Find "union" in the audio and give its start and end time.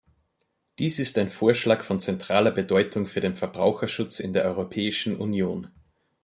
5.15-5.69